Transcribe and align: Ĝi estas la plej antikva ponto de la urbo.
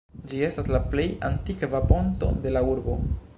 Ĝi 0.29 0.39
estas 0.45 0.69
la 0.75 0.79
plej 0.93 1.05
antikva 1.29 1.83
ponto 1.93 2.31
de 2.47 2.55
la 2.59 2.65
urbo. 2.73 2.99